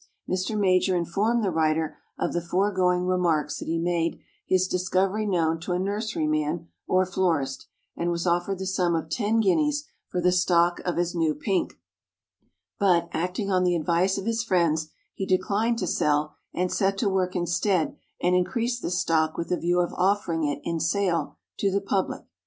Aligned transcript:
Mr. 0.27 0.57
MAJOR 0.59 0.95
informed 0.95 1.43
the 1.43 1.51
writer 1.51 1.95
of 2.17 2.33
the 2.33 2.41
foregoing 2.41 3.05
remarks 3.05 3.59
that 3.59 3.67
he 3.67 3.77
made 3.77 4.19
his 4.47 4.67
discovery 4.67 5.27
known 5.27 5.59
to 5.59 5.73
a 5.73 5.77
nurseryman 5.79 6.67
or 6.87 7.05
florist 7.05 7.67
and 7.95 8.09
was 8.09 8.25
offered 8.25 8.57
the 8.57 8.65
sum 8.65 8.95
of 8.95 9.11
ten 9.11 9.39
guineas 9.39 9.83
for 10.07 10.19
the 10.19 10.31
stock 10.31 10.79
of 10.85 10.97
his 10.97 11.13
new 11.13 11.35
Pink; 11.35 11.73
but, 12.79 13.09
acting 13.13 13.51
on 13.51 13.63
the 13.63 13.75
advice 13.75 14.17
of 14.17 14.25
his 14.25 14.41
friends, 14.43 14.89
he 15.13 15.27
declined 15.27 15.77
to 15.77 15.85
sell, 15.85 16.33
and 16.51 16.71
set 16.71 16.97
to 16.97 17.07
work 17.07 17.35
instead 17.35 17.95
and 18.19 18.35
increased 18.35 18.81
the 18.81 18.89
stock 18.89 19.37
with 19.37 19.51
a 19.51 19.55
view 19.57 19.81
of 19.81 19.93
offering 19.93 20.45
it 20.45 20.59
in 20.63 20.79
sale 20.79 21.37
to 21.59 21.69
the 21.69 21.79
public. 21.79 22.23